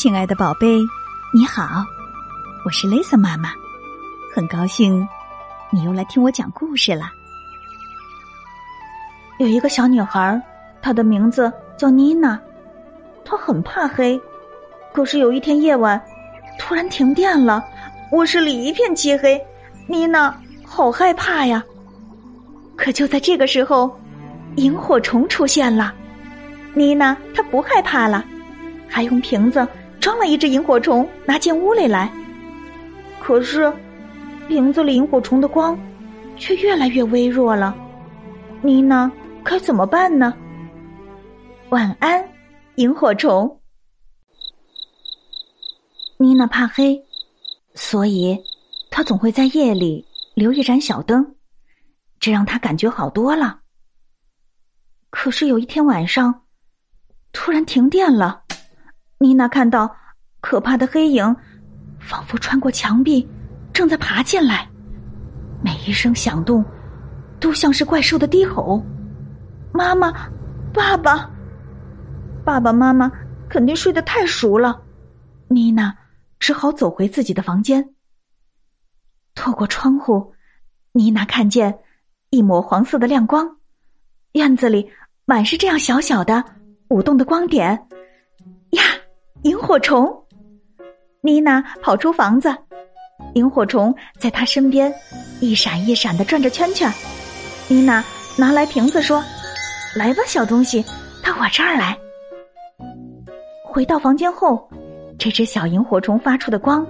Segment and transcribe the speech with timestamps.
[0.00, 0.80] 亲爱的宝贝，
[1.30, 1.84] 你好，
[2.64, 3.50] 我是 Lisa 妈妈，
[4.34, 5.06] 很高兴
[5.68, 7.12] 你又来听我讲故事了。
[9.38, 10.40] 有一个小女孩，
[10.80, 12.40] 她的名字叫妮娜，
[13.26, 14.18] 她很怕黑。
[14.94, 16.02] 可是有一天夜晚，
[16.58, 17.62] 突然停电了，
[18.12, 19.38] 卧室里一片漆黑，
[19.86, 21.62] 妮娜好害怕呀。
[22.74, 23.94] 可就在这个时候，
[24.56, 25.92] 萤火虫出现了，
[26.72, 28.24] 妮娜她不害怕了，
[28.88, 29.68] 还用瓶子。
[30.00, 32.10] 装了一只萤火虫，拿进屋里来。
[33.20, 33.72] 可是，
[34.48, 35.78] 瓶子里萤火虫的光
[36.36, 37.76] 却越来越微弱了。
[38.62, 39.10] 妮娜
[39.44, 40.34] 该怎么办呢？
[41.68, 42.26] 晚安，
[42.76, 43.60] 萤火虫。
[46.16, 47.04] 妮娜怕黑，
[47.74, 48.42] 所以
[48.90, 51.36] 她总会在夜里留一盏小灯，
[52.18, 53.60] 这让她感觉好多了。
[55.10, 56.42] 可是有一天晚上，
[57.32, 58.44] 突然停电了。
[59.22, 59.94] 妮娜看到
[60.40, 61.36] 可怕的黑影，
[61.98, 63.28] 仿佛穿过墙壁，
[63.70, 64.66] 正在爬进来。
[65.62, 66.64] 每一声响动，
[67.38, 68.82] 都像是怪兽的低吼。
[69.74, 70.10] 妈妈，
[70.72, 71.30] 爸爸，
[72.46, 73.12] 爸爸妈妈
[73.46, 74.80] 肯定睡得太熟了。
[75.48, 75.94] 妮娜
[76.38, 77.94] 只好走回自己的房间。
[79.34, 80.32] 透过窗户，
[80.92, 81.78] 妮娜看见
[82.30, 83.58] 一抹黄色的亮光，
[84.32, 84.90] 院子里
[85.26, 86.42] 满是这样小小的
[86.88, 87.86] 舞动的光点。
[88.70, 88.82] 呀！
[89.42, 90.06] 萤火虫，
[91.22, 92.54] 妮娜跑出房子，
[93.34, 94.92] 萤火虫在她身边
[95.40, 96.92] 一闪一闪的转着圈圈。
[97.66, 98.04] 妮娜
[98.36, 99.24] 拿来瓶子说
[99.96, 100.84] ：“来吧，小东西，
[101.24, 101.96] 到我这儿来。”
[103.64, 104.68] 回到房间后，
[105.18, 106.86] 这只小萤火虫发出的光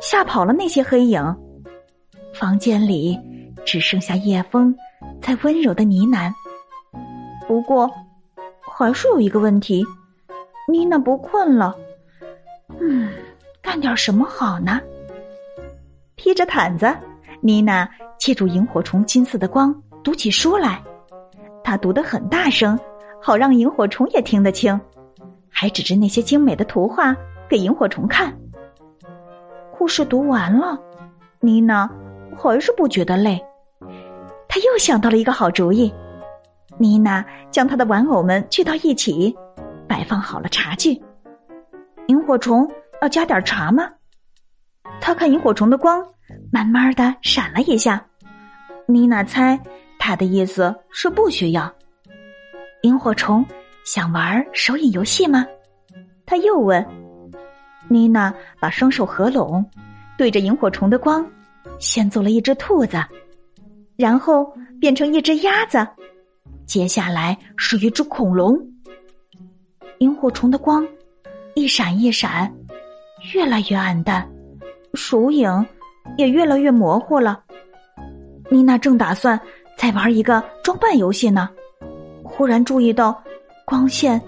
[0.00, 1.22] 吓跑了那些黑影，
[2.34, 3.16] 房间里
[3.64, 4.74] 只剩下夜风
[5.20, 6.32] 在温柔的呢喃。
[7.46, 7.88] 不过，
[8.60, 9.86] 还是有一个问题，
[10.68, 11.76] 妮娜不困了。
[12.84, 13.08] 嗯，
[13.62, 14.80] 干点什么好呢？
[16.16, 16.92] 披着毯子，
[17.40, 20.82] 妮娜借助萤火虫金色的光读起书来。
[21.62, 22.76] 她读得很大声，
[23.20, 24.78] 好让萤火虫也听得清，
[25.48, 27.16] 还指着那些精美的图画
[27.48, 28.36] 给萤火虫看。
[29.78, 30.76] 故事读完了，
[31.38, 31.88] 妮娜
[32.36, 33.40] 还是不觉得累。
[34.48, 35.92] 她又想到了一个好主意。
[36.78, 39.32] 妮娜将她的玩偶们聚到一起，
[39.86, 41.00] 摆放好了茶具。
[42.08, 42.68] 萤火虫
[43.00, 43.88] 要加点茶吗？
[45.00, 46.04] 他看萤火虫的光
[46.52, 48.04] 慢慢的闪了一下，
[48.86, 49.58] 妮娜猜
[49.98, 51.72] 他的意思是不需要。
[52.82, 53.44] 萤火虫
[53.84, 55.46] 想玩手影游戏吗？
[56.26, 56.84] 他又问。
[57.88, 59.64] 妮娜把双手合拢，
[60.16, 61.24] 对着萤火虫的光，
[61.78, 62.96] 先做了一只兔子，
[63.96, 64.44] 然后
[64.80, 65.86] 变成一只鸭子，
[66.66, 68.58] 接下来是一只恐龙。
[69.98, 70.86] 萤火虫的光。
[71.54, 72.52] 一闪一闪，
[73.34, 74.26] 越来越暗淡，
[74.94, 75.66] 手影
[76.16, 77.42] 也越来越模糊了。
[78.50, 79.38] 妮娜正打算
[79.76, 81.48] 再玩一个装扮游戏呢，
[82.22, 83.22] 忽然注意到
[83.66, 84.20] 光线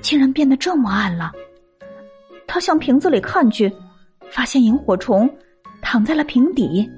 [0.00, 1.30] 竟然变得这么暗了。
[2.46, 3.70] 她向瓶子里看去，
[4.30, 5.28] 发现萤火虫
[5.82, 6.88] 躺在了瓶底，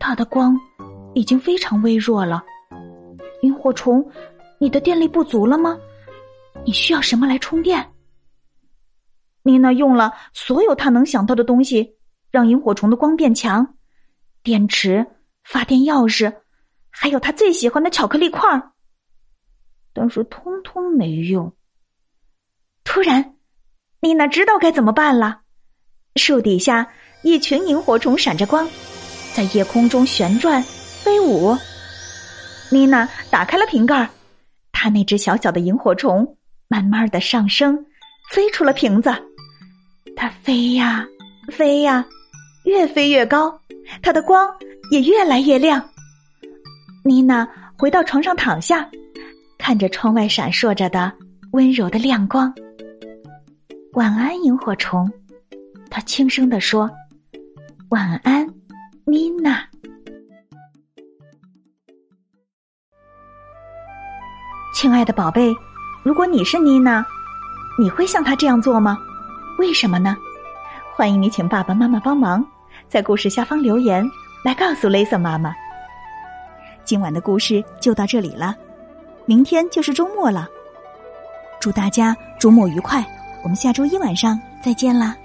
[0.00, 0.58] 它的光
[1.14, 2.42] 已经非常微弱了。
[3.42, 4.04] 萤火虫，
[4.58, 5.78] 你的电力不足了吗？
[6.64, 7.84] 你需要什么来充电？
[9.42, 11.96] 妮娜用了所有她能想到的东西，
[12.30, 13.74] 让萤火虫的光变强，
[14.42, 15.06] 电池、
[15.44, 16.34] 发电钥匙，
[16.90, 18.72] 还有她最喜欢的巧克力块儿。
[19.92, 21.52] 但是通通没用。
[22.84, 23.36] 突然，
[24.00, 25.40] 妮娜知道该怎么办了。
[26.16, 26.88] 树底下，
[27.22, 28.68] 一群萤火虫闪着光，
[29.34, 31.56] 在夜空中旋转飞舞。
[32.70, 34.08] 妮娜打开了瓶盖，
[34.72, 36.36] 她那只小小的萤火虫
[36.68, 37.86] 慢慢的上升，
[38.30, 39.10] 飞出了瓶子。
[40.20, 41.06] 它飞呀，
[41.52, 42.04] 飞呀，
[42.64, 43.56] 越飞越高，
[44.02, 44.52] 它的光
[44.90, 45.80] 也越来越亮。
[47.04, 47.48] 妮娜
[47.78, 48.90] 回到床上躺下，
[49.58, 51.12] 看着窗外闪烁着的
[51.52, 52.52] 温柔的亮光。
[53.92, 55.08] 晚安，萤火虫，
[55.88, 56.90] 他轻声地说
[57.90, 58.44] ：“晚安，
[59.06, 59.64] 妮娜。”
[64.74, 65.54] 亲爱的宝贝，
[66.02, 67.06] 如果你是妮娜，
[67.78, 68.98] 你会像他这样做吗？
[69.58, 70.16] 为什么呢？
[70.94, 72.46] 欢迎你请爸爸妈妈帮忙，
[72.88, 74.08] 在故事下方留言
[74.44, 75.52] 来告诉雷森妈妈。
[76.84, 78.54] 今晚的故事就到这里了，
[79.26, 80.48] 明天就是周末了，
[81.60, 83.04] 祝大家周末愉快！
[83.42, 85.16] 我们下周一晚上再见啦！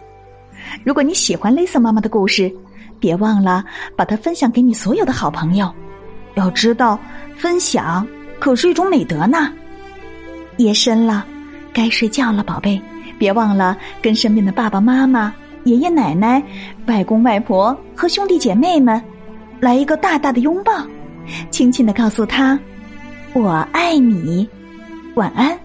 [0.83, 2.51] 如果你喜欢雷森妈妈的故事，
[2.99, 3.63] 别忘了
[3.95, 5.71] 把它分享给你所有的好朋友。
[6.33, 6.99] 要知道，
[7.37, 8.05] 分享
[8.39, 9.53] 可是一种美德呢。
[10.57, 11.23] 夜深了，
[11.71, 12.81] 该睡觉了，宝贝。
[13.17, 15.33] 别忘了跟身边的爸爸妈妈、
[15.63, 16.43] 爷爷奶奶、
[16.87, 19.01] 外公外婆和兄弟姐妹们
[19.59, 20.71] 来一个大大的拥抱，
[21.49, 22.59] 轻轻的告诉他
[23.33, 24.47] ：“我爱你，
[25.15, 25.57] 晚安。”